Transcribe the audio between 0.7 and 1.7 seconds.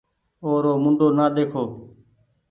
منڍو نآ ۮيکو